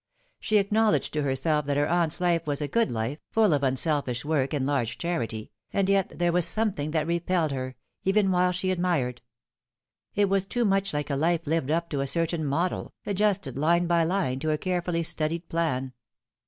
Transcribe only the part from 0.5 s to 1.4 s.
acknowledged to